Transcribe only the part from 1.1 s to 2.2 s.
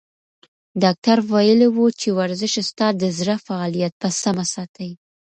ویلي وو چې